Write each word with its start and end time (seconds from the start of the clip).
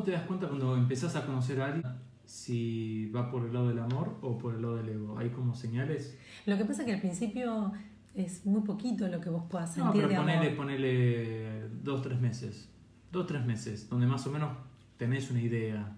¿Cómo 0.00 0.06
te 0.06 0.12
das 0.16 0.26
cuenta 0.26 0.48
cuando 0.48 0.78
empezás 0.78 1.14
a 1.14 1.26
conocer 1.26 1.60
a 1.60 1.66
alguien 1.66 1.84
si 2.24 3.10
va 3.14 3.30
por 3.30 3.44
el 3.44 3.52
lado 3.52 3.68
del 3.68 3.80
amor 3.80 4.16
o 4.22 4.38
por 4.38 4.54
el 4.54 4.62
lado 4.62 4.76
del 4.76 4.88
ego? 4.88 5.18
¿Hay 5.18 5.28
como 5.28 5.54
señales? 5.54 6.16
Lo 6.46 6.56
que 6.56 6.64
pasa 6.64 6.80
es 6.80 6.86
que 6.86 6.94
al 6.94 7.00
principio 7.00 7.72
es 8.14 8.46
muy 8.46 8.62
poquito 8.62 9.06
lo 9.08 9.20
que 9.20 9.28
vos 9.28 9.44
puedas 9.50 9.76
No, 9.76 9.84
sentir 9.92 10.04
pero 10.08 10.14
de 10.14 10.16
ponele, 10.20 10.46
amor. 10.46 10.56
ponele 10.56 11.68
dos, 11.82 12.00
tres 12.00 12.18
meses. 12.18 12.70
Dos, 13.12 13.26
tres 13.26 13.44
meses, 13.44 13.90
donde 13.90 14.06
más 14.06 14.26
o 14.26 14.30
menos 14.30 14.56
tenés 14.96 15.30
una 15.30 15.42
idea 15.42 15.94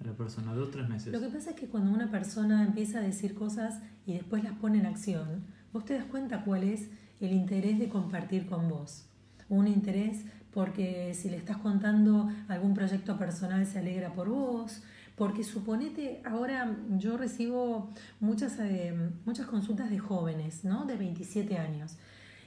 de 0.00 0.04
la 0.06 0.12
persona. 0.14 0.52
Dos, 0.52 0.70
tres 0.70 0.86
meses. 0.86 1.10
Lo 1.10 1.20
que 1.20 1.28
pasa 1.30 1.48
es 1.52 1.56
que 1.56 1.66
cuando 1.66 1.90
una 1.92 2.10
persona 2.10 2.62
empieza 2.62 2.98
a 2.98 3.00
decir 3.00 3.34
cosas 3.34 3.80
y 4.04 4.12
después 4.12 4.44
las 4.44 4.52
pone 4.58 4.80
en 4.80 4.84
acción, 4.84 5.44
vos 5.72 5.86
te 5.86 5.94
das 5.94 6.04
cuenta 6.04 6.44
cuál 6.44 6.62
es 6.62 6.90
el 7.22 7.32
interés 7.32 7.78
de 7.78 7.88
compartir 7.88 8.44
con 8.44 8.68
vos. 8.68 9.06
Un 9.48 9.66
interés 9.66 10.26
porque 10.56 11.12
si 11.12 11.28
le 11.28 11.36
estás 11.36 11.58
contando 11.58 12.30
algún 12.48 12.72
proyecto 12.72 13.18
personal 13.18 13.66
se 13.66 13.78
alegra 13.78 14.14
por 14.14 14.30
vos, 14.30 14.82
porque 15.14 15.44
suponete, 15.44 16.22
ahora 16.24 16.78
yo 16.96 17.18
recibo 17.18 17.90
muchas, 18.20 18.58
eh, 18.60 18.94
muchas 19.26 19.48
consultas 19.48 19.90
de 19.90 19.98
jóvenes, 19.98 20.64
¿no? 20.64 20.86
De 20.86 20.96
27 20.96 21.58
años. 21.58 21.98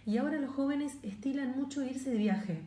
Y 0.07 0.17
ahora 0.17 0.39
los 0.39 0.49
jóvenes 0.49 0.97
estilan 1.03 1.55
mucho 1.55 1.83
irse 1.83 2.09
de 2.09 2.17
viaje. 2.17 2.63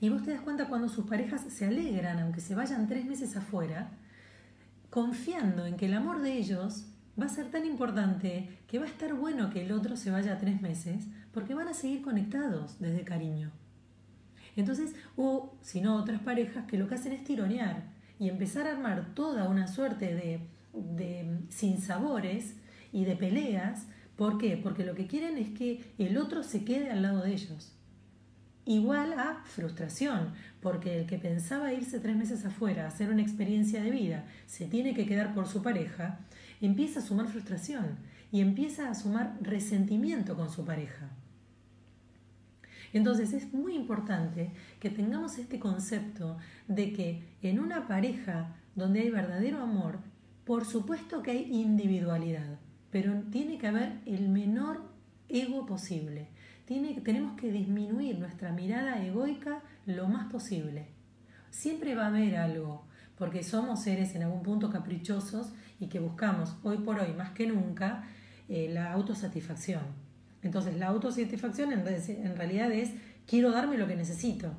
Y 0.00 0.08
vos 0.08 0.24
te 0.24 0.32
das 0.32 0.40
cuenta 0.40 0.66
cuando 0.66 0.88
sus 0.88 1.06
parejas 1.06 1.42
se 1.42 1.66
alegran, 1.66 2.18
aunque 2.18 2.40
se 2.40 2.56
vayan 2.56 2.88
tres 2.88 3.06
meses 3.06 3.36
afuera, 3.36 3.92
confiando 4.90 5.64
en 5.64 5.76
que 5.76 5.86
el 5.86 5.94
amor 5.94 6.22
de 6.22 6.32
ellos 6.32 6.86
va 7.16 7.26
a 7.26 7.28
ser 7.28 7.52
tan 7.52 7.64
importante 7.66 8.48
que 8.66 8.80
va 8.80 8.86
a 8.86 8.88
estar 8.88 9.14
bueno 9.14 9.50
que 9.50 9.64
el 9.64 9.70
otro 9.70 9.96
se 9.96 10.10
vaya 10.10 10.40
tres 10.40 10.60
meses, 10.60 11.06
porque 11.32 11.54
van 11.54 11.68
a 11.68 11.74
seguir 11.74 12.02
conectados 12.02 12.80
desde 12.80 13.04
cariño. 13.04 13.52
Entonces, 14.56 14.94
o 15.16 15.54
si 15.62 15.80
no, 15.80 15.96
otras 15.96 16.20
parejas 16.20 16.66
que 16.66 16.78
lo 16.78 16.88
que 16.88 16.94
hacen 16.94 17.12
es 17.12 17.24
tironear 17.24 17.84
y 18.18 18.28
empezar 18.28 18.66
a 18.66 18.72
armar 18.72 19.14
toda 19.14 19.48
una 19.48 19.66
suerte 19.66 20.14
de, 20.14 20.40
de 20.72 21.40
sinsabores 21.48 22.56
y 22.92 23.04
de 23.04 23.16
peleas. 23.16 23.86
¿Por 24.16 24.38
qué? 24.38 24.56
Porque 24.56 24.84
lo 24.84 24.94
que 24.94 25.06
quieren 25.06 25.38
es 25.38 25.50
que 25.50 25.92
el 25.98 26.16
otro 26.16 26.42
se 26.42 26.64
quede 26.64 26.90
al 26.90 27.02
lado 27.02 27.22
de 27.22 27.32
ellos. 27.32 27.74
Igual 28.66 29.12
a 29.12 29.42
frustración, 29.44 30.32
porque 30.62 31.00
el 31.00 31.06
que 31.06 31.18
pensaba 31.18 31.74
irse 31.74 32.00
tres 32.00 32.16
meses 32.16 32.46
afuera 32.46 32.84
a 32.84 32.88
hacer 32.88 33.10
una 33.10 33.20
experiencia 33.20 33.82
de 33.82 33.90
vida 33.90 34.24
se 34.46 34.64
tiene 34.64 34.94
que 34.94 35.04
quedar 35.04 35.34
por 35.34 35.46
su 35.46 35.62
pareja, 35.62 36.20
empieza 36.62 37.00
a 37.00 37.02
sumar 37.02 37.28
frustración 37.28 37.98
y 38.32 38.40
empieza 38.40 38.88
a 38.88 38.94
sumar 38.94 39.36
resentimiento 39.42 40.34
con 40.34 40.50
su 40.50 40.64
pareja. 40.64 41.10
Entonces 42.94 43.32
es 43.32 43.52
muy 43.52 43.74
importante 43.74 44.52
que 44.78 44.88
tengamos 44.88 45.36
este 45.38 45.58
concepto 45.58 46.38
de 46.68 46.92
que 46.92 47.24
en 47.42 47.58
una 47.58 47.88
pareja 47.88 48.54
donde 48.76 49.00
hay 49.00 49.10
verdadero 49.10 49.60
amor, 49.60 49.98
por 50.44 50.64
supuesto 50.64 51.20
que 51.20 51.32
hay 51.32 51.52
individualidad, 51.52 52.58
pero 52.90 53.20
tiene 53.32 53.58
que 53.58 53.66
haber 53.66 53.98
el 54.06 54.28
menor 54.28 54.82
ego 55.28 55.66
posible. 55.66 56.28
Tenemos 56.66 57.38
que 57.38 57.50
disminuir 57.50 58.20
nuestra 58.20 58.52
mirada 58.52 59.04
egoica 59.04 59.60
lo 59.86 60.06
más 60.06 60.30
posible. 60.30 60.86
Siempre 61.50 61.96
va 61.96 62.04
a 62.04 62.08
haber 62.08 62.36
algo, 62.36 62.84
porque 63.18 63.42
somos 63.42 63.82
seres 63.82 64.14
en 64.14 64.22
algún 64.22 64.44
punto 64.44 64.70
caprichosos 64.70 65.52
y 65.80 65.88
que 65.88 65.98
buscamos 65.98 66.56
hoy 66.62 66.78
por 66.78 67.00
hoy 67.00 67.12
más 67.12 67.32
que 67.32 67.48
nunca 67.48 68.04
eh, 68.48 68.68
la 68.72 68.92
autosatisfacción. 68.92 70.03
Entonces 70.44 70.76
la 70.76 70.88
autosatisfacción 70.88 71.72
en, 71.72 71.84
en 71.86 72.36
realidad 72.36 72.70
es 72.70 72.92
quiero 73.26 73.50
darme 73.50 73.78
lo 73.78 73.86
que 73.88 73.96
necesito. 73.96 74.52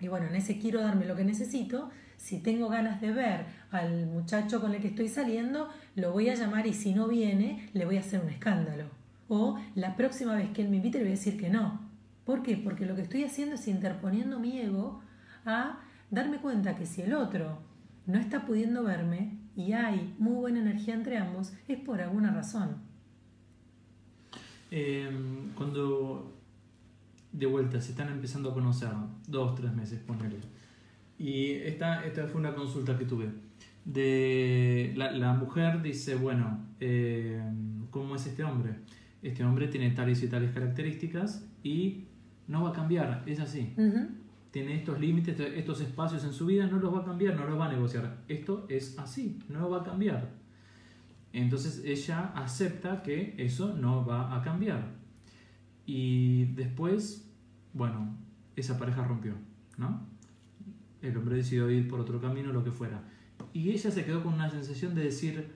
Y 0.00 0.08
bueno, 0.08 0.26
en 0.26 0.36
ese 0.36 0.58
quiero 0.58 0.80
darme 0.80 1.06
lo 1.06 1.16
que 1.16 1.24
necesito, 1.24 1.90
si 2.16 2.40
tengo 2.40 2.68
ganas 2.68 3.00
de 3.00 3.12
ver 3.12 3.46
al 3.70 4.06
muchacho 4.06 4.60
con 4.60 4.74
el 4.74 4.80
que 4.80 4.88
estoy 4.88 5.08
saliendo, 5.08 5.68
lo 5.94 6.12
voy 6.12 6.28
a 6.28 6.34
llamar 6.34 6.66
y 6.66 6.74
si 6.74 6.92
no 6.92 7.08
viene, 7.08 7.68
le 7.72 7.84
voy 7.84 7.96
a 7.96 8.00
hacer 8.00 8.20
un 8.20 8.28
escándalo. 8.28 8.86
O 9.28 9.58
la 9.74 9.96
próxima 9.96 10.34
vez 10.34 10.50
que 10.50 10.62
él 10.62 10.68
me 10.68 10.76
invite, 10.76 10.98
le 10.98 11.04
voy 11.04 11.12
a 11.12 11.16
decir 11.16 11.38
que 11.38 11.50
no. 11.50 11.80
¿Por 12.24 12.42
qué? 12.42 12.56
Porque 12.56 12.86
lo 12.86 12.94
que 12.94 13.02
estoy 13.02 13.24
haciendo 13.24 13.54
es 13.54 13.68
interponiendo 13.68 14.38
mi 14.38 14.58
ego 14.58 15.00
a 15.44 15.80
darme 16.10 16.38
cuenta 16.38 16.76
que 16.76 16.86
si 16.86 17.02
el 17.02 17.14
otro 17.14 17.58
no 18.06 18.18
está 18.18 18.46
pudiendo 18.46 18.84
verme 18.84 19.38
y 19.54 19.72
hay 19.72 20.14
muy 20.18 20.34
buena 20.34 20.60
energía 20.60 20.94
entre 20.94 21.18
ambos, 21.18 21.52
es 21.68 21.78
por 21.78 22.00
alguna 22.00 22.32
razón. 22.32 22.87
Eh, 24.70 25.10
cuando 25.54 26.34
de 27.32 27.46
vuelta 27.46 27.80
se 27.80 27.90
están 27.92 28.08
empezando 28.08 28.50
a 28.50 28.54
conocer, 28.54 28.90
dos, 29.26 29.54
tres 29.54 29.72
meses, 29.72 30.00
ponele. 30.00 30.36
Y 31.18 31.50
esta, 31.52 32.04
esta 32.04 32.26
fue 32.26 32.40
una 32.40 32.54
consulta 32.54 32.96
que 32.96 33.04
tuve. 33.04 33.30
De 33.84 34.92
la, 34.96 35.10
la 35.12 35.32
mujer 35.34 35.82
dice, 35.82 36.14
bueno, 36.14 36.66
eh, 36.80 37.42
¿cómo 37.90 38.16
es 38.16 38.26
este 38.26 38.44
hombre? 38.44 38.76
Este 39.22 39.44
hombre 39.44 39.68
tiene 39.68 39.90
tales 39.90 40.22
y 40.22 40.28
tales 40.28 40.52
características 40.52 41.44
y 41.62 42.04
no 42.46 42.64
va 42.64 42.70
a 42.70 42.72
cambiar, 42.72 43.22
es 43.26 43.40
así. 43.40 43.74
Ujú. 43.76 44.08
Tiene 44.50 44.76
estos 44.76 44.98
límites, 44.98 45.38
estos 45.38 45.80
espacios 45.80 46.24
en 46.24 46.32
su 46.32 46.46
vida, 46.46 46.66
no 46.66 46.78
los 46.78 46.94
va 46.94 47.00
a 47.00 47.04
cambiar, 47.04 47.36
no 47.36 47.46
los 47.46 47.58
va 47.58 47.66
a 47.66 47.72
negociar. 47.72 48.18
Esto 48.28 48.66
es 48.68 48.98
así, 48.98 49.38
no 49.48 49.68
va 49.68 49.80
a 49.80 49.84
cambiar. 49.84 50.30
Entonces 51.32 51.82
ella 51.84 52.32
acepta 52.34 53.02
que 53.02 53.34
eso 53.38 53.74
no 53.74 54.04
va 54.04 54.36
a 54.36 54.42
cambiar. 54.42 54.94
Y 55.86 56.46
después, 56.54 57.30
bueno, 57.72 58.16
esa 58.56 58.78
pareja 58.78 59.04
rompió, 59.04 59.34
¿no? 59.76 60.06
El 61.00 61.16
hombre 61.16 61.36
decidió 61.36 61.70
ir 61.70 61.88
por 61.88 62.00
otro 62.00 62.20
camino, 62.20 62.52
lo 62.52 62.64
que 62.64 62.70
fuera. 62.70 63.02
Y 63.52 63.70
ella 63.70 63.90
se 63.90 64.04
quedó 64.04 64.22
con 64.22 64.34
una 64.34 64.50
sensación 64.50 64.94
de 64.94 65.04
decir, 65.04 65.52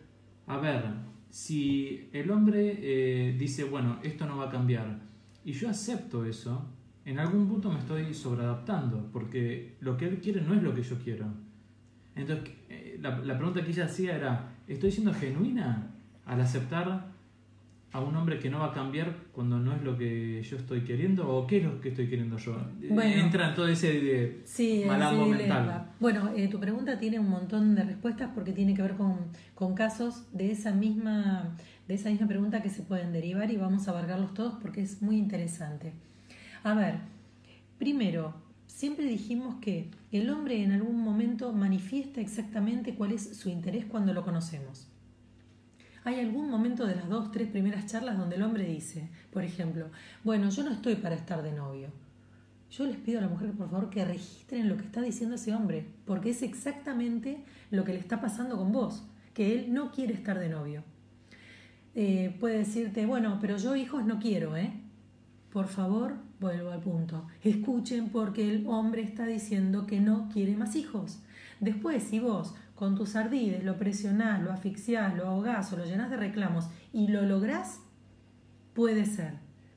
a 0.46 0.56
ver, 0.56 0.84
si 1.30 2.08
el 2.12 2.30
hombre 2.30 2.78
eh, 2.80 3.36
dice, 3.38 3.64
bueno, 3.64 3.98
esto 4.02 4.26
no 4.26 4.38
va 4.38 4.46
a 4.46 4.50
cambiar, 4.50 5.00
y 5.44 5.52
yo 5.52 5.68
acepto 5.68 6.24
eso, 6.24 6.68
en 7.04 7.18
algún 7.18 7.48
punto 7.48 7.70
me 7.70 7.80
estoy 7.80 8.14
sobreadaptando, 8.14 9.10
porque 9.12 9.76
lo 9.80 9.96
que 9.96 10.06
él 10.06 10.20
quiere 10.20 10.40
no 10.40 10.54
es 10.54 10.62
lo 10.62 10.74
que 10.74 10.82
yo 10.82 10.96
quiero. 10.98 11.26
Entonces, 12.14 12.50
eh, 12.68 12.98
la, 13.00 13.18
la 13.18 13.36
pregunta 13.36 13.64
que 13.64 13.70
ella 13.70 13.86
hacía 13.86 14.16
era, 14.16 14.56
¿estoy 14.72 14.90
siendo 14.90 15.12
genuina 15.14 15.90
al 16.26 16.40
aceptar 16.40 17.12
a 17.92 18.00
un 18.00 18.16
hombre 18.16 18.38
que 18.38 18.48
no 18.48 18.60
va 18.60 18.66
a 18.66 18.72
cambiar 18.72 19.14
cuando 19.32 19.58
no 19.58 19.74
es 19.74 19.82
lo 19.82 19.96
que 19.98 20.42
yo 20.42 20.56
estoy 20.56 20.80
queriendo? 20.82 21.28
¿O 21.28 21.46
qué 21.46 21.58
es 21.58 21.64
lo 21.64 21.80
que 21.80 21.90
estoy 21.90 22.08
queriendo 22.08 22.38
yo? 22.38 22.56
Bueno. 22.88 23.22
Entra 23.22 23.50
en 23.50 23.54
todo 23.54 23.68
ese 23.68 23.92
de 24.00 24.42
Sí, 24.44 24.84
malambo 24.86 25.26
mental. 25.26 25.90
Bueno, 26.00 26.30
eh, 26.34 26.48
tu 26.48 26.58
pregunta 26.58 26.98
tiene 26.98 27.18
un 27.18 27.28
montón 27.28 27.74
de 27.74 27.84
respuestas 27.84 28.30
porque 28.34 28.52
tiene 28.52 28.74
que 28.74 28.82
ver 28.82 28.94
con, 28.94 29.18
con 29.54 29.74
casos 29.74 30.24
de 30.32 30.50
esa 30.50 30.72
misma 30.72 31.54
de 31.88 31.94
esa 31.94 32.10
misma 32.10 32.28
pregunta 32.28 32.62
que 32.62 32.70
se 32.70 32.82
pueden 32.82 33.12
derivar 33.12 33.50
y 33.50 33.56
vamos 33.56 33.88
a 33.88 33.90
abarcarlos 33.90 34.32
todos 34.32 34.54
porque 34.62 34.80
es 34.80 35.02
muy 35.02 35.18
interesante. 35.18 35.92
A 36.62 36.74
ver, 36.74 36.94
primero, 37.78 38.34
siempre 38.74 39.04
dijimos 39.04 39.56
que 39.60 39.90
el 40.10 40.30
hombre 40.30 40.62
en 40.62 40.72
algún 40.72 41.00
momento 41.00 41.52
manifiesta 41.52 42.20
exactamente 42.20 42.94
cuál 42.94 43.12
es 43.12 43.36
su 43.36 43.48
interés 43.48 43.84
cuando 43.84 44.12
lo 44.12 44.24
conocemos. 44.24 44.88
Hay 46.04 46.18
algún 46.18 46.50
momento 46.50 46.86
de 46.86 46.96
las 46.96 47.08
dos, 47.08 47.30
tres 47.30 47.48
primeras 47.48 47.86
charlas 47.86 48.18
donde 48.18 48.36
el 48.36 48.42
hombre 48.42 48.64
dice, 48.64 49.08
por 49.30 49.44
ejemplo, 49.44 49.90
bueno, 50.24 50.50
yo 50.50 50.64
no 50.64 50.72
estoy 50.72 50.96
para 50.96 51.14
estar 51.14 51.42
de 51.42 51.52
novio. 51.52 51.90
Yo 52.70 52.86
les 52.86 52.96
pido 52.96 53.18
a 53.18 53.22
la 53.22 53.28
mujer 53.28 53.52
por 53.52 53.68
favor 53.68 53.90
que 53.90 54.04
registren 54.04 54.68
lo 54.68 54.76
que 54.76 54.84
está 54.84 55.02
diciendo 55.02 55.36
ese 55.36 55.54
hombre, 55.54 55.86
porque 56.06 56.30
es 56.30 56.42
exactamente 56.42 57.44
lo 57.70 57.84
que 57.84 57.92
le 57.92 58.00
está 58.00 58.20
pasando 58.20 58.56
con 58.56 58.72
vos, 58.72 59.04
que 59.34 59.54
él 59.54 59.72
no 59.72 59.92
quiere 59.92 60.14
estar 60.14 60.38
de 60.38 60.48
novio. 60.48 60.82
Eh, 61.94 62.34
puede 62.40 62.58
decirte, 62.58 63.04
bueno, 63.06 63.38
pero 63.40 63.58
yo 63.58 63.76
hijos 63.76 64.04
no 64.06 64.18
quiero, 64.18 64.56
¿eh? 64.56 64.72
Por 65.52 65.68
favor, 65.68 66.14
vuelvo 66.40 66.70
al 66.70 66.80
punto. 66.80 67.26
Escuchen 67.42 68.08
porque 68.08 68.48
el 68.50 68.66
hombre 68.66 69.02
está 69.02 69.26
diciendo 69.26 69.86
que 69.86 70.00
no 70.00 70.30
quiere 70.32 70.56
más 70.56 70.76
hijos. 70.76 71.20
Después, 71.60 72.02
si 72.02 72.20
vos 72.20 72.54
con 72.74 72.96
tus 72.96 73.16
ardides 73.16 73.62
lo 73.62 73.76
presionás, 73.76 74.42
lo 74.42 74.50
asfixiás, 74.50 75.14
lo 75.14 75.28
ahogás 75.28 75.70
o 75.72 75.76
lo 75.76 75.84
llenás 75.84 76.10
de 76.10 76.16
reclamos 76.16 76.68
y 76.92 77.08
lo 77.08 77.22
lográs, 77.22 77.80
puede 78.72 79.04
ser. 79.04 79.34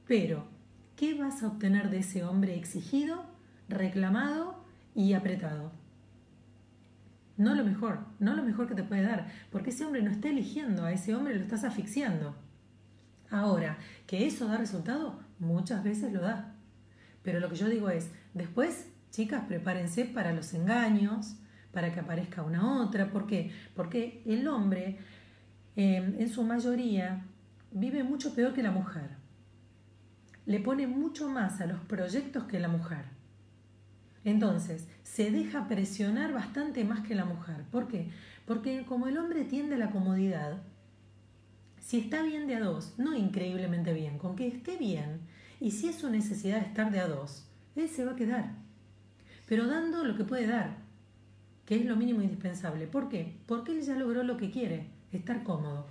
Pero, 0.07 0.47
¿qué 0.95 1.13
vas 1.13 1.43
a 1.43 1.47
obtener 1.47 1.89
de 1.89 1.99
ese 1.99 2.23
hombre 2.23 2.55
exigido, 2.55 3.25
reclamado 3.67 4.63
y 4.95 5.11
apretado? 5.11 5.73
No 7.35 7.53
lo 7.53 7.65
mejor, 7.65 7.99
no 8.19 8.33
lo 8.33 8.43
mejor 8.43 8.67
que 8.67 8.75
te 8.75 8.83
puede 8.83 9.01
dar, 9.03 9.27
porque 9.51 9.71
ese 9.71 9.83
hombre 9.83 10.01
no 10.01 10.09
está 10.09 10.29
eligiendo, 10.29 10.85
a 10.85 10.93
ese 10.93 11.13
hombre 11.15 11.35
lo 11.35 11.41
estás 11.41 11.65
asfixiando. 11.65 12.33
Ahora, 13.29 13.77
que 14.07 14.25
eso 14.25 14.47
da 14.47 14.57
resultado, 14.57 15.19
muchas 15.39 15.83
veces 15.83 16.11
lo 16.13 16.21
da. 16.21 16.55
Pero 17.23 17.39
lo 17.39 17.49
que 17.49 17.55
yo 17.55 17.67
digo 17.67 17.89
es, 17.89 18.11
después, 18.33 18.87
chicas, 19.11 19.43
prepárense 19.47 20.05
para 20.05 20.33
los 20.33 20.53
engaños, 20.53 21.35
para 21.71 21.91
que 21.93 21.99
aparezca 21.99 22.43
una 22.43 22.81
otra. 22.81 23.11
¿Por 23.11 23.27
qué? 23.27 23.51
Porque 23.75 24.21
el 24.25 24.47
hombre, 24.47 24.99
eh, 25.75 26.15
en 26.17 26.29
su 26.29 26.43
mayoría, 26.43 27.25
vive 27.71 28.03
mucho 28.03 28.33
peor 28.33 28.53
que 28.53 28.63
la 28.63 28.71
mujer. 28.71 29.09
Le 30.45 30.59
pone 30.59 30.87
mucho 30.87 31.27
más 31.27 31.59
a 31.61 31.65
los 31.65 31.79
proyectos 31.81 32.45
que 32.45 32.59
la 32.59 32.67
mujer. 32.67 33.05
Entonces, 34.23 34.87
se 35.03 35.31
deja 35.31 35.67
presionar 35.67 36.33
bastante 36.33 36.83
más 36.83 37.01
que 37.01 37.15
la 37.15 37.25
mujer. 37.25 37.63
¿Por 37.71 37.87
qué? 37.87 38.09
Porque 38.45 38.85
como 38.85 39.07
el 39.07 39.17
hombre 39.17 39.43
tiende 39.43 39.75
a 39.75 39.79
la 39.79 39.91
comodidad, 39.91 40.61
si 41.85 41.99
está 41.99 42.23
bien 42.23 42.47
de 42.47 42.55
a 42.55 42.61
dos, 42.61 42.95
no 42.97 43.15
increíblemente 43.15 43.93
bien, 43.93 44.17
con 44.17 44.35
que 44.35 44.47
esté 44.47 44.75
bien, 44.75 45.19
y 45.59 45.69
si 45.69 45.87
es 45.87 45.95
su 45.95 46.09
necesidad 46.09 46.59
de 46.59 46.65
estar 46.65 46.91
de 46.91 46.99
a 46.99 47.07
dos, 47.07 47.47
él 47.75 47.87
se 47.89 48.03
va 48.03 48.13
a 48.13 48.15
quedar. 48.15 48.55
Pero 49.47 49.67
dando 49.67 50.03
lo 50.03 50.17
que 50.17 50.23
puede 50.23 50.47
dar, 50.47 50.77
que 51.67 51.75
es 51.75 51.85
lo 51.85 51.95
mínimo 51.95 52.23
indispensable. 52.23 52.87
¿Por 52.87 53.07
qué? 53.07 53.37
Porque 53.45 53.71
él 53.71 53.83
ya 53.83 53.95
logró 53.95 54.23
lo 54.23 54.35
que 54.35 54.49
quiere, 54.49 54.87
estar 55.11 55.43
cómodo. 55.43 55.85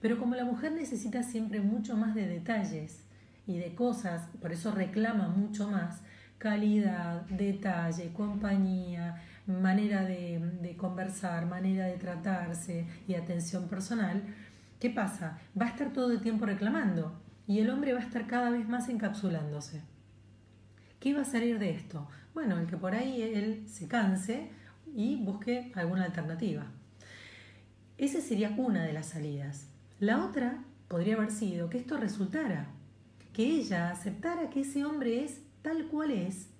Pero 0.00 0.20
como 0.20 0.36
la 0.36 0.44
mujer 0.44 0.70
necesita 0.70 1.24
siempre 1.24 1.60
mucho 1.60 1.96
más 1.96 2.14
de 2.14 2.28
detalles 2.28 3.02
y 3.44 3.58
de 3.58 3.74
cosas, 3.74 4.28
por 4.40 4.52
eso 4.52 4.70
reclama 4.70 5.26
mucho 5.26 5.68
más, 5.68 6.00
calidad, 6.38 7.22
detalle, 7.22 8.12
compañía, 8.12 9.20
manera 9.48 10.04
de, 10.04 10.38
de, 10.62 10.76
conversar, 10.76 11.46
manera 11.46 11.86
de 11.86 11.96
tratarse 11.96 12.86
y 13.08 13.14
atención 13.14 13.68
personal, 13.68 14.22
¿qué 14.84 14.90
pasa? 14.90 15.38
Va 15.58 15.64
a 15.64 15.70
estar 15.70 15.94
todo 15.94 16.12
el 16.12 16.20
tiempo 16.20 16.44
reclamando 16.44 17.18
y 17.46 17.60
el 17.60 17.70
hombre 17.70 17.94
va 17.94 18.00
a 18.00 18.02
estar 18.02 18.26
cada 18.26 18.50
vez 18.50 18.68
más 18.68 18.90
encapsulándose. 18.90 19.80
¿Qué 21.00 21.14
va 21.14 21.22
a 21.22 21.24
salir 21.24 21.58
de 21.58 21.70
esto? 21.70 22.06
Bueno, 22.34 22.58
el 22.58 22.66
que 22.66 22.76
por 22.76 22.94
ahí 22.94 23.22
él 23.22 23.64
se 23.66 23.88
canse 23.88 24.50
y 24.94 25.16
busque 25.24 25.72
alguna 25.74 26.04
alternativa. 26.04 26.66
Esa 27.96 28.20
sería 28.20 28.52
una 28.58 28.84
de 28.84 28.92
las 28.92 29.06
salidas. 29.06 29.68
La 30.00 30.22
otra 30.22 30.62
podría 30.88 31.14
haber 31.14 31.30
sido 31.30 31.70
que 31.70 31.78
esto 31.78 31.96
resultara, 31.96 32.66
que 33.32 33.42
ella 33.42 33.88
aceptara 33.88 34.50
que 34.50 34.60
ese 34.60 34.84
hombre 34.84 35.24
es 35.24 35.40
tal 35.62 35.86
cual 35.86 36.10
es, 36.10 36.50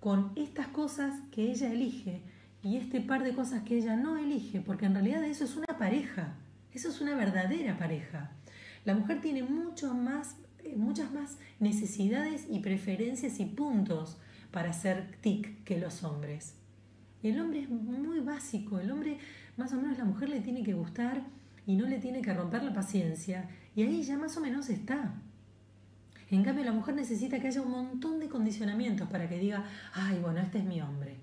con 0.00 0.32
estas 0.36 0.68
cosas 0.68 1.20
que 1.30 1.50
ella 1.50 1.70
elige 1.70 2.22
y 2.62 2.78
este 2.78 3.02
par 3.02 3.24
de 3.24 3.34
cosas 3.34 3.62
que 3.62 3.76
ella 3.76 3.94
no 3.94 4.16
elige, 4.16 4.62
porque 4.62 4.86
en 4.86 4.94
realidad 4.94 5.22
eso 5.24 5.44
es 5.44 5.54
una 5.54 5.76
pareja, 5.76 6.38
eso 6.74 6.88
es 6.88 7.00
una 7.00 7.14
verdadera 7.14 7.78
pareja. 7.78 8.32
La 8.84 8.94
mujer 8.94 9.20
tiene 9.20 9.42
mucho 9.42 9.94
más, 9.94 10.36
eh, 10.64 10.74
muchas 10.76 11.12
más 11.12 11.38
necesidades 11.60 12.46
y 12.50 12.58
preferencias 12.58 13.40
y 13.40 13.46
puntos 13.46 14.18
para 14.50 14.72
ser 14.72 15.16
tic 15.20 15.64
que 15.64 15.78
los 15.78 16.04
hombres. 16.04 16.54
El 17.22 17.40
hombre 17.40 17.60
es 17.60 17.70
muy 17.70 18.20
básico, 18.20 18.78
el 18.78 18.90
hombre 18.90 19.18
más 19.56 19.72
o 19.72 19.76
menos 19.76 19.96
la 19.96 20.04
mujer 20.04 20.28
le 20.28 20.40
tiene 20.40 20.62
que 20.62 20.74
gustar 20.74 21.22
y 21.66 21.76
no 21.76 21.86
le 21.86 21.98
tiene 21.98 22.20
que 22.20 22.34
romper 22.34 22.62
la 22.62 22.74
paciencia 22.74 23.48
y 23.74 23.82
ahí 23.82 24.02
ya 24.02 24.18
más 24.18 24.36
o 24.36 24.40
menos 24.40 24.68
está. 24.68 25.14
En 26.30 26.42
cambio 26.42 26.64
la 26.64 26.72
mujer 26.72 26.94
necesita 26.94 27.38
que 27.38 27.48
haya 27.48 27.62
un 27.62 27.70
montón 27.70 28.18
de 28.18 28.28
condicionamientos 28.28 29.08
para 29.08 29.28
que 29.28 29.38
diga, 29.38 29.64
ay, 29.92 30.18
bueno, 30.18 30.40
este 30.40 30.58
es 30.58 30.64
mi 30.64 30.80
hombre. 30.80 31.16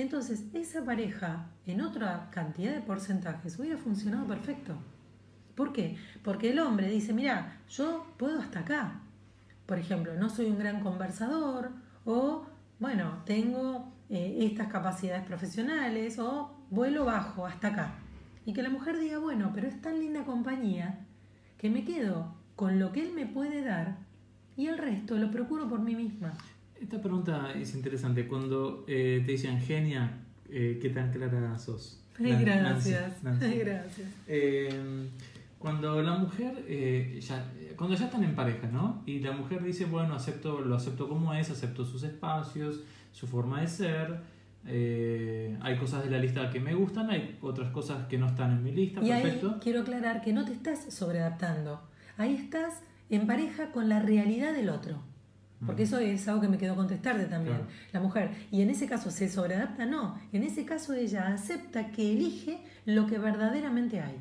Entonces, 0.00 0.44
esa 0.54 0.82
pareja 0.82 1.50
en 1.66 1.82
otra 1.82 2.30
cantidad 2.30 2.72
de 2.72 2.80
porcentajes 2.80 3.58
hubiera 3.58 3.76
funcionado 3.76 4.26
perfecto. 4.26 4.74
¿Por 5.54 5.74
qué? 5.74 5.98
Porque 6.24 6.52
el 6.52 6.58
hombre 6.58 6.88
dice, 6.88 7.12
mira, 7.12 7.60
yo 7.68 8.06
puedo 8.16 8.40
hasta 8.40 8.60
acá. 8.60 9.02
Por 9.66 9.78
ejemplo, 9.78 10.14
no 10.14 10.30
soy 10.30 10.46
un 10.46 10.58
gran 10.58 10.80
conversador 10.80 11.72
o, 12.06 12.46
bueno, 12.78 13.22
tengo 13.26 13.92
eh, 14.08 14.38
estas 14.40 14.68
capacidades 14.68 15.22
profesionales 15.26 16.18
o 16.18 16.50
vuelo 16.70 17.04
bajo 17.04 17.44
hasta 17.44 17.68
acá. 17.68 17.98
Y 18.46 18.54
que 18.54 18.62
la 18.62 18.70
mujer 18.70 18.98
diga, 18.98 19.18
bueno, 19.18 19.50
pero 19.54 19.68
es 19.68 19.82
tan 19.82 20.00
linda 20.00 20.24
compañía 20.24 21.00
que 21.58 21.68
me 21.68 21.84
quedo 21.84 22.32
con 22.56 22.78
lo 22.78 22.90
que 22.90 23.02
él 23.02 23.12
me 23.12 23.26
puede 23.26 23.62
dar 23.62 23.98
y 24.56 24.68
el 24.68 24.78
resto 24.78 25.18
lo 25.18 25.30
procuro 25.30 25.68
por 25.68 25.80
mí 25.80 25.94
misma. 25.94 26.32
Esta 26.80 27.00
pregunta 27.00 27.52
es 27.52 27.74
interesante. 27.74 28.26
Cuando 28.26 28.84
eh, 28.88 29.22
te 29.24 29.32
dicen 29.32 29.60
genia, 29.60 30.18
eh, 30.48 30.78
¿qué 30.80 30.90
tan 30.90 31.12
clara 31.12 31.58
sos? 31.58 32.02
gracias. 32.18 33.22
gracias. 33.22 34.08
cuando 35.58 36.02
la 36.02 36.16
mujer, 36.16 36.64
ya, 37.20 37.46
cuando 37.76 37.96
ya 37.96 38.06
están 38.06 38.24
en 38.24 38.34
pareja, 38.34 38.66
¿no? 38.68 39.02
Y 39.06 39.20
la 39.20 39.32
mujer 39.32 39.62
dice, 39.62 39.84
bueno, 39.84 40.14
acepto, 40.14 40.60
lo 40.60 40.74
acepto 40.74 41.08
como 41.08 41.32
es, 41.34 41.50
acepto 41.50 41.84
sus 41.84 42.02
espacios, 42.02 42.80
su 43.12 43.26
forma 43.26 43.60
de 43.60 43.68
ser. 43.68 44.20
Eh, 44.66 45.56
hay 45.60 45.76
cosas 45.78 46.04
de 46.04 46.10
la 46.10 46.18
lista 46.18 46.50
que 46.50 46.60
me 46.60 46.74
gustan, 46.74 47.10
hay 47.10 47.38
otras 47.40 47.70
cosas 47.70 48.06
que 48.06 48.18
no 48.18 48.26
están 48.26 48.52
en 48.52 48.62
mi 48.62 48.72
lista. 48.72 49.00
Y 49.02 49.08
perfecto. 49.08 49.52
ahí 49.54 49.60
quiero 49.62 49.80
aclarar 49.80 50.20
que 50.20 50.32
no 50.32 50.44
te 50.44 50.52
estás 50.52 50.92
sobreadaptando. 50.92 51.80
Ahí 52.18 52.34
estás 52.34 52.82
en 53.08 53.26
pareja 53.26 53.72
con 53.72 53.88
la 53.88 54.00
realidad 54.00 54.52
del 54.52 54.68
otro. 54.68 55.02
Porque 55.66 55.82
eso 55.82 55.98
es 55.98 56.26
algo 56.26 56.40
que 56.40 56.48
me 56.48 56.56
quedó 56.56 56.74
contestarte 56.74 57.26
también. 57.26 57.58
La 57.92 58.00
mujer. 58.00 58.30
Y 58.50 58.62
en 58.62 58.70
ese 58.70 58.86
caso 58.86 59.10
se 59.10 59.28
sobreadapta, 59.28 59.84
no. 59.84 60.18
En 60.32 60.42
ese 60.42 60.64
caso 60.64 60.94
ella 60.94 61.28
acepta 61.28 61.90
que 61.90 62.12
elige 62.12 62.62
lo 62.86 63.06
que 63.06 63.18
verdaderamente 63.18 64.00
hay. 64.00 64.16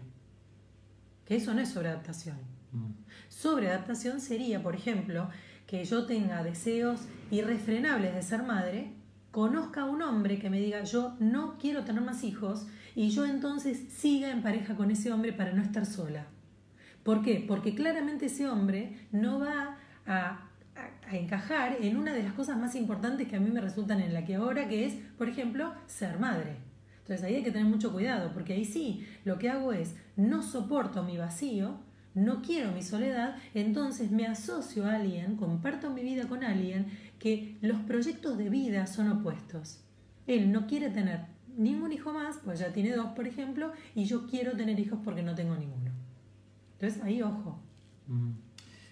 Que 1.26 1.38
eso 1.38 1.54
no 1.54 1.62
es 1.62 1.70
sobreadaptación. 1.70 2.38
Sobreadaptación 3.30 4.20
sería, 4.20 4.62
por 4.62 4.76
ejemplo, 4.76 5.30
que 5.66 5.86
yo 5.86 6.06
tenga 6.06 6.44
deseos 6.44 7.02
irrefrenables 7.32 8.14
de 8.16 8.24
ser 8.24 8.44
madre, 8.44 8.94
conozca 9.32 9.82
a 9.82 9.86
un 9.86 10.02
hombre 10.02 10.40
que 10.40 10.50
me 10.50 10.60
diga 10.60 10.84
yo 10.84 11.16
no 11.20 11.58
quiero 11.60 11.84
tener 11.84 12.02
más 12.02 12.24
hijos 12.24 12.66
y 12.96 13.12
yo 13.12 13.26
entonces 13.26 13.80
siga 13.90 14.32
en 14.32 14.42
pareja 14.42 14.76
con 14.76 14.90
ese 14.92 15.12
hombre 15.12 15.32
para 15.32 15.54
no 15.54 15.62
estar 15.62 15.86
sola. 15.86 16.26
¿Por 17.04 17.22
qué? 17.22 17.44
Porque 17.48 17.76
claramente 17.76 18.26
ese 18.26 18.48
hombre 18.48 19.08
no 19.12 19.40
va 19.40 19.78
a, 20.06 20.49
encajar 21.18 21.78
en 21.82 21.98
una 21.98 22.14
de 22.14 22.24
las 22.24 22.34
cosas 22.34 22.58
más 22.58 22.76
importantes 22.76 23.28
que 23.28 23.36
a 23.36 23.40
mí 23.40 23.50
me 23.50 23.62
resultan 23.62 24.02
en 24.02 24.14
la 24.14 24.26
que 24.26 24.36
ahora, 24.36 24.68
que 24.68 24.86
es, 24.86 24.96
por 25.18 25.30
ejemplo, 25.30 25.74
ser 25.88 26.20
madre. 26.20 26.58
Entonces 27.00 27.26
ahí 27.26 27.36
hay 27.36 27.44
que 27.44 27.52
tener 27.52 27.68
mucho 27.68 27.92
cuidado, 27.92 28.32
porque 28.34 28.54
ahí 28.54 28.66
sí, 28.66 29.06
lo 29.26 29.40
que 29.40 29.50
hago 29.50 29.74
es, 29.74 29.96
no 30.16 30.44
soporto 30.44 31.04
mi 31.04 31.18
vacío, 31.18 31.80
no 32.14 32.42
quiero 32.42 32.72
mi 32.72 32.84
soledad, 32.84 33.38
entonces 33.54 34.12
me 34.12 34.28
asocio 34.28 34.86
a 34.86 34.96
alguien, 34.96 35.36
comparto 35.36 35.90
mi 35.90 36.04
vida 36.04 36.28
con 36.28 36.44
alguien 36.44 36.88
que 37.18 37.58
los 37.62 37.80
proyectos 37.80 38.38
de 38.38 38.50
vida 38.50 38.86
son 38.88 39.10
opuestos. 39.12 39.80
Él 40.28 40.52
no 40.52 40.68
quiere 40.68 40.90
tener 40.90 41.22
ningún 41.58 41.92
hijo 41.92 42.14
más, 42.14 42.38
pues 42.44 42.60
ya 42.60 42.72
tiene 42.72 42.92
dos, 42.92 43.08
por 43.16 43.28
ejemplo, 43.28 43.72
y 43.96 44.06
yo 44.06 44.28
quiero 44.28 44.54
tener 44.54 44.80
hijos 44.80 45.00
porque 45.04 45.24
no 45.24 45.36
tengo 45.36 45.56
ninguno. 45.56 45.92
Entonces 46.74 47.02
ahí 47.04 47.22
ojo. 47.22 47.60
Mm. 48.08 48.32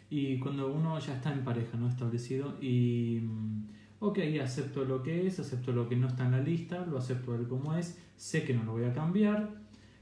Y 0.09 0.39
cuando 0.39 0.71
uno 0.71 0.97
ya 0.99 1.15
está 1.15 1.33
en 1.33 1.43
pareja, 1.43 1.77
¿no? 1.77 1.87
Establecido 1.87 2.55
y... 2.61 3.19
Mm, 3.21 3.67
ok, 3.99 4.19
acepto 4.41 4.85
lo 4.85 5.03
que 5.03 5.27
es, 5.27 5.39
acepto 5.39 5.71
lo 5.71 5.89
que 5.89 5.95
no 5.95 6.07
está 6.07 6.25
en 6.25 6.31
la 6.31 6.39
lista, 6.39 6.85
lo 6.85 6.97
acepto 6.97 7.35
él 7.35 7.47
como 7.47 7.75
es, 7.75 7.99
sé 8.15 8.43
que 8.43 8.53
no 8.53 8.63
lo 8.63 8.73
voy 8.73 8.85
a 8.85 8.93
cambiar, 8.93 9.49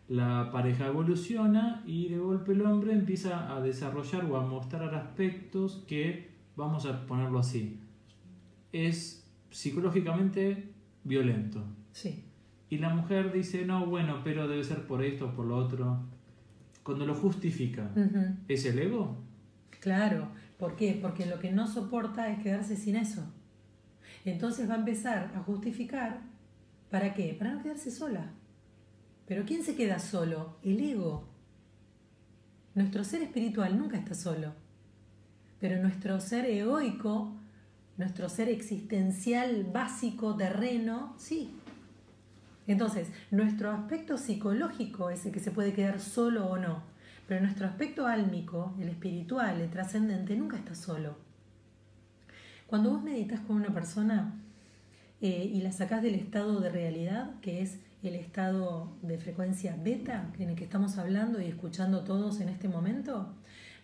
la 0.08 0.50
pareja 0.52 0.88
evoluciona 0.88 1.84
y 1.86 2.10
de 2.10 2.18
golpe 2.18 2.52
el 2.52 2.62
hombre 2.62 2.94
empieza 2.94 3.56
a 3.56 3.62
desarrollar 3.62 4.26
o 4.26 4.38
a 4.38 4.46
mostrar 4.46 4.94
aspectos 4.94 5.84
que, 5.88 6.30
vamos 6.56 6.86
a 6.86 7.06
ponerlo 7.06 7.40
así, 7.40 7.80
es 8.72 9.26
psicológicamente 9.50 10.70
violento. 11.04 11.64
Sí. 11.92 12.24
Y 12.70 12.78
la 12.78 12.94
mujer 12.94 13.32
dice, 13.32 13.66
no, 13.66 13.86
bueno, 13.86 14.22
pero 14.24 14.48
debe 14.48 14.64
ser 14.64 14.86
por 14.86 15.04
esto 15.04 15.28
o 15.28 15.32
por 15.32 15.46
lo 15.46 15.56
otro. 15.56 16.00
Cuando 16.84 17.06
lo 17.06 17.16
justifica, 17.16 17.90
¿es 18.48 18.66
el 18.66 18.78
ego? 18.78 19.18
Claro, 19.86 20.30
¿por 20.58 20.76
qué? 20.76 20.98
Porque 21.00 21.28
lo 21.28 21.38
que 21.38 21.52
no 21.52 21.68
soporta 21.68 22.28
es 22.30 22.42
quedarse 22.42 22.76
sin 22.76 22.96
eso. 22.96 23.22
Entonces 24.26 24.68
va 24.68 24.74
a 24.74 24.80
empezar 24.80 25.32
a 25.36 25.44
justificar, 25.44 26.22
¿para 26.90 27.14
qué? 27.14 27.36
Para 27.38 27.52
no 27.52 27.62
quedarse 27.62 27.92
sola. 27.92 28.32
Pero 29.28 29.46
¿quién 29.46 29.64
se 29.64 29.76
queda 29.76 30.00
solo? 30.00 30.58
El 30.64 30.80
ego. 30.82 31.30
Nuestro 32.74 33.04
ser 33.04 33.22
espiritual 33.22 33.78
nunca 33.78 33.96
está 33.96 34.16
solo. 34.16 34.54
Pero 35.60 35.80
nuestro 35.80 36.20
ser 36.20 36.46
egoico, 36.46 37.36
nuestro 37.96 38.28
ser 38.28 38.50
existencial 38.50 39.66
básico, 39.72 40.36
terreno, 40.36 41.14
sí. 41.20 41.60
Entonces, 42.66 43.10
nuestro 43.30 43.70
aspecto 43.70 44.18
psicológico 44.18 45.12
es 45.12 45.28
el 45.28 45.32
que 45.32 45.40
se 45.40 45.52
puede 45.52 45.74
quedar 45.74 46.00
solo 46.00 46.48
o 46.48 46.58
no. 46.58 46.95
Pero 47.28 47.42
nuestro 47.42 47.68
aspecto 47.68 48.06
álmico, 48.06 48.76
el 48.80 48.90
espiritual, 48.90 49.62
el 49.62 49.70
trascendente, 49.70 50.36
nunca 50.36 50.58
está 50.58 50.76
solo. 50.76 51.18
Cuando 52.68 52.92
vos 52.92 53.04
meditas 53.04 53.40
con 53.42 53.58
una 53.58 53.74
persona 53.74 54.34
eh, 55.22 55.50
y 55.54 55.62
la 55.62 55.72
sacás 55.72 56.02
del 56.02 56.16
estado 56.16 56.60
de 56.60 56.70
realidad, 56.70 57.40
que 57.42 57.62
es 57.62 57.80
el 58.04 58.16
estado 58.16 58.92
de 59.02 59.18
frecuencia 59.18 59.76
beta 59.82 60.32
en 60.38 60.50
el 60.50 60.56
que 60.56 60.64
estamos 60.64 60.98
hablando 60.98 61.42
y 61.42 61.46
escuchando 61.46 62.04
todos 62.04 62.42
en 62.42 62.50
este 62.50 62.68
momento, 62.68 63.34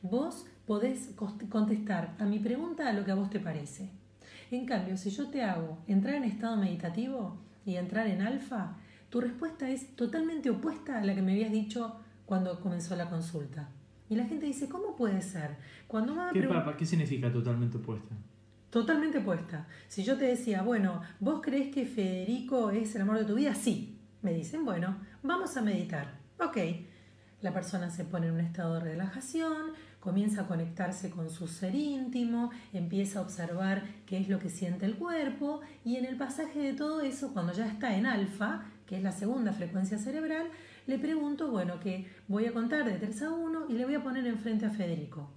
vos 0.02 0.46
podés 0.66 1.12
contestar 1.50 2.16
a 2.20 2.26
mi 2.26 2.40
pregunta 2.40 2.88
a 2.88 2.94
lo 2.94 3.06
que 3.06 3.12
a 3.12 3.16
vos 3.16 3.30
te 3.30 3.40
parece. 3.40 3.90
En 4.52 4.66
cambio, 4.66 4.98
si 4.98 5.10
yo 5.10 5.30
te 5.30 5.44
hago 5.44 5.80
entrar 5.88 6.16
en 6.16 6.26
estado 6.26 6.58
meditativo 6.58 7.38
y 7.66 7.76
entrar 7.76 8.08
en 8.08 8.22
alfa, 8.22 8.78
tu 9.10 9.22
respuesta 9.22 9.70
es 9.70 9.96
totalmente 9.96 10.50
opuesta 10.50 11.00
a 11.00 11.04
la 11.04 11.16
que 11.16 11.22
me 11.22 11.34
habías 11.34 11.52
dicho 11.52 11.96
cuando 12.32 12.58
comenzó 12.62 12.96
la 12.96 13.10
consulta. 13.10 13.68
Y 14.08 14.16
la 14.16 14.24
gente 14.24 14.46
dice, 14.46 14.70
¿cómo 14.70 14.96
puede 14.96 15.22
ser? 15.22 15.58
Cuando 15.86 16.16
¿Qué, 16.32 16.48
¿Qué 16.78 16.86
significa 16.86 17.30
totalmente 17.30 17.78
opuesta? 17.78 18.16
totalmente 18.70 19.20
puesta. 19.20 19.68
Si 19.90 20.06
yo 20.06 20.18
te 20.18 20.28
decía, 20.28 20.62
bueno, 20.62 21.02
¿vos 21.20 21.42
crees 21.44 21.76
que 21.76 21.86
Federico 21.86 22.70
es 22.70 22.96
el 22.96 23.02
amor 23.02 23.20
de 23.20 23.26
tu 23.26 23.36
vida? 23.36 23.54
Sí. 23.54 24.00
Me 24.22 24.34
dicen, 24.34 24.64
bueno, 24.64 24.96
vamos 25.22 25.58
a 25.58 25.62
meditar. 25.62 26.20
Ok. 26.40 26.56
La 27.42 27.52
persona 27.52 27.90
se 27.90 28.06
pone 28.06 28.28
en 28.28 28.36
un 28.36 28.40
estado 28.40 28.76
de 28.76 28.80
relajación, 28.80 29.74
comienza 30.02 30.42
a 30.42 30.48
conectarse 30.48 31.12
con 31.12 31.30
su 31.30 31.48
ser 31.48 31.76
íntimo, 31.76 32.50
empieza 32.74 33.20
a 33.20 33.22
observar 33.22 33.84
qué 34.06 34.18
es 34.18 34.28
lo 34.28 34.40
que 34.40 34.50
siente 34.50 34.86
el 34.86 34.96
cuerpo 34.96 35.62
y 35.86 35.96
en 35.96 36.06
el 36.06 36.18
pasaje 36.18 36.60
de 36.60 36.74
todo 36.74 37.02
eso, 37.02 37.32
cuando 37.32 37.54
ya 37.54 37.68
está 37.68 37.96
en 37.96 38.06
alfa, 38.06 38.66
que 38.88 38.98
es 38.98 39.04
la 39.04 39.14
segunda 39.14 39.54
frecuencia 39.54 40.00
cerebral, 40.00 40.48
le 40.88 40.98
pregunto, 40.98 41.52
bueno, 41.52 41.80
que 41.80 42.08
voy 42.28 42.48
a 42.48 42.54
contar 42.54 42.84
de 42.84 42.98
3 42.98 43.22
a 43.22 43.32
1 43.32 43.66
y 43.70 43.74
le 43.74 43.86
voy 43.86 43.96
a 43.96 44.04
poner 44.04 44.26
enfrente 44.26 44.66
a 44.66 44.72
Federico. 44.72 45.30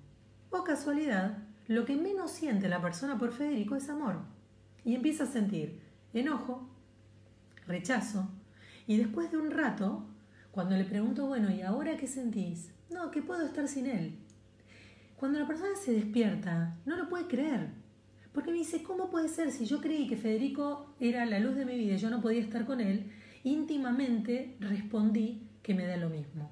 O 0.51 0.65
casualidad, 0.65 1.39
lo 1.69 1.85
que 1.85 1.97
menos 1.97 2.31
siente 2.31 2.69
la 2.69 2.81
persona 2.81 3.19
por 3.19 3.33
Federico 3.33 3.77
es 3.77 3.91
amor. 3.91 4.23
Y 4.85 4.95
empieza 4.95 5.25
a 5.25 5.27
sentir 5.27 5.81
enojo, 6.15 6.69
rechazo. 7.67 8.31
Y 8.87 8.97
después 8.97 9.31
de 9.31 9.37
un 9.37 9.51
rato, 9.51 10.07
cuando 10.51 10.75
le 10.75 10.85
pregunto, 10.85 11.27
bueno, 11.27 11.51
¿y 11.51 11.61
ahora 11.61 11.97
qué 11.97 12.07
sentís? 12.07 12.71
No, 12.91 13.11
que 13.11 13.23
puedo 13.23 13.45
estar 13.45 13.69
sin 13.69 13.87
él. 13.87 14.24
Cuando 15.17 15.39
la 15.39 15.47
persona 15.47 15.77
se 15.77 15.93
despierta, 15.93 16.77
no 16.85 16.97
lo 16.97 17.09
puede 17.09 17.27
creer. 17.27 17.69
Porque 18.33 18.51
me 18.51 18.59
dice, 18.59 18.83
¿cómo 18.83 19.11
puede 19.11 19.29
ser 19.29 19.53
si 19.53 19.65
yo 19.65 19.81
creí 19.81 20.09
que 20.09 20.17
Federico 20.17 20.95
era 20.99 21.25
la 21.25 21.39
luz 21.39 21.55
de 21.55 21.65
mi 21.65 21.79
vida 21.79 21.95
y 21.95 21.99
yo 21.99 22.11
no 22.11 22.21
podía 22.21 22.41
estar 22.41 22.67
con 22.67 22.81
él? 22.81 23.13
Íntimamente 23.45 24.57
respondí 24.59 25.49
que 25.63 25.75
me 25.75 25.87
da 25.87 25.97
lo 25.97 26.11
mismo. 26.11 26.51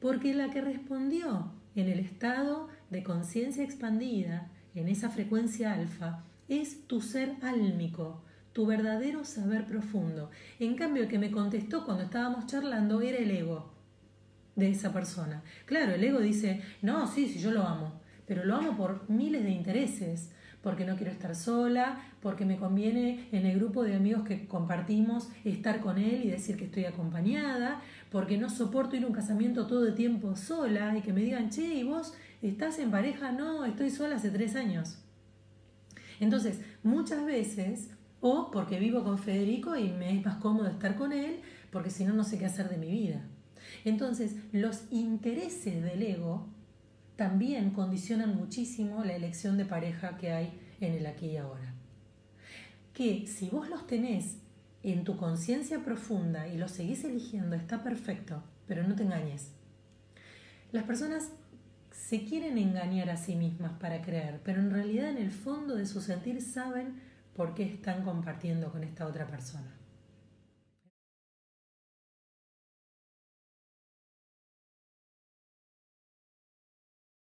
Porque 0.00 0.32
la 0.32 0.50
que 0.50 0.60
respondió 0.60 1.52
en 1.74 1.88
el 1.88 1.98
estado 1.98 2.68
de 2.90 3.02
conciencia 3.02 3.64
expandida, 3.64 4.48
en 4.76 4.88
esa 4.88 5.10
frecuencia 5.10 5.74
alfa, 5.74 6.24
es 6.48 6.86
tu 6.86 7.00
ser 7.00 7.34
álmico, 7.42 8.22
tu 8.52 8.64
verdadero 8.64 9.24
saber 9.24 9.66
profundo. 9.66 10.30
En 10.60 10.76
cambio, 10.76 11.02
el 11.02 11.08
que 11.08 11.18
me 11.18 11.32
contestó 11.32 11.84
cuando 11.84 12.04
estábamos 12.04 12.46
charlando 12.46 13.00
era 13.00 13.18
el 13.18 13.30
ego 13.32 13.77
de 14.58 14.70
esa 14.70 14.92
persona. 14.92 15.42
Claro, 15.64 15.94
el 15.94 16.02
ego 16.02 16.18
dice, 16.18 16.60
no, 16.82 17.06
sí, 17.06 17.28
sí, 17.28 17.38
yo 17.38 17.52
lo 17.52 17.62
amo, 17.62 18.00
pero 18.26 18.44
lo 18.44 18.56
amo 18.56 18.76
por 18.76 19.08
miles 19.08 19.44
de 19.44 19.50
intereses, 19.50 20.32
porque 20.62 20.84
no 20.84 20.96
quiero 20.96 21.12
estar 21.12 21.36
sola, 21.36 22.00
porque 22.20 22.44
me 22.44 22.56
conviene 22.56 23.28
en 23.30 23.46
el 23.46 23.56
grupo 23.58 23.84
de 23.84 23.94
amigos 23.94 24.24
que 24.24 24.48
compartimos 24.48 25.28
estar 25.44 25.80
con 25.80 25.98
él 25.98 26.24
y 26.24 26.30
decir 26.30 26.56
que 26.56 26.64
estoy 26.64 26.84
acompañada, 26.84 27.80
porque 28.10 28.36
no 28.36 28.50
soporto 28.50 28.96
ir 28.96 29.04
a 29.04 29.06
un 29.06 29.12
casamiento 29.12 29.68
todo 29.68 29.86
el 29.86 29.94
tiempo 29.94 30.34
sola 30.34 30.96
y 30.98 31.02
que 31.02 31.12
me 31.12 31.20
digan, 31.20 31.50
che, 31.50 31.62
¿y 31.62 31.84
vos 31.84 32.14
estás 32.42 32.80
en 32.80 32.90
pareja? 32.90 33.30
No, 33.30 33.64
estoy 33.64 33.90
sola 33.90 34.16
hace 34.16 34.30
tres 34.30 34.56
años. 34.56 34.98
Entonces, 36.18 36.60
muchas 36.82 37.24
veces, 37.24 37.90
o 38.20 38.50
porque 38.50 38.80
vivo 38.80 39.04
con 39.04 39.18
Federico 39.18 39.76
y 39.76 39.90
me 39.90 40.18
es 40.18 40.26
más 40.26 40.38
cómodo 40.38 40.66
estar 40.66 40.96
con 40.96 41.12
él, 41.12 41.40
porque 41.70 41.90
si 41.90 42.04
no, 42.04 42.14
no 42.14 42.24
sé 42.24 42.38
qué 42.38 42.46
hacer 42.46 42.68
de 42.68 42.76
mi 42.76 42.90
vida. 42.90 43.22
Entonces, 43.84 44.36
los 44.52 44.84
intereses 44.90 45.82
del 45.82 46.02
ego 46.02 46.46
también 47.16 47.70
condicionan 47.70 48.36
muchísimo 48.36 49.04
la 49.04 49.16
elección 49.16 49.56
de 49.56 49.64
pareja 49.64 50.16
que 50.16 50.30
hay 50.30 50.52
en 50.80 50.94
el 50.94 51.06
aquí 51.06 51.26
y 51.26 51.36
ahora. 51.36 51.74
Que 52.92 53.26
si 53.26 53.48
vos 53.48 53.68
los 53.68 53.86
tenés 53.86 54.38
en 54.82 55.04
tu 55.04 55.16
conciencia 55.16 55.84
profunda 55.84 56.48
y 56.48 56.56
lo 56.56 56.68
seguís 56.68 57.04
eligiendo, 57.04 57.56
está 57.56 57.82
perfecto, 57.82 58.42
pero 58.66 58.86
no 58.86 58.94
te 58.94 59.02
engañes. 59.02 59.52
Las 60.70 60.84
personas 60.84 61.30
se 61.90 62.24
quieren 62.24 62.58
engañar 62.58 63.10
a 63.10 63.16
sí 63.16 63.34
mismas 63.34 63.72
para 63.78 64.02
creer, 64.02 64.40
pero 64.44 64.60
en 64.60 64.70
realidad 64.70 65.10
en 65.10 65.18
el 65.18 65.32
fondo 65.32 65.74
de 65.74 65.86
su 65.86 66.00
sentir 66.00 66.40
saben 66.40 67.00
por 67.34 67.54
qué 67.54 67.64
están 67.64 68.04
compartiendo 68.04 68.70
con 68.70 68.84
esta 68.84 69.06
otra 69.06 69.26
persona. 69.26 69.77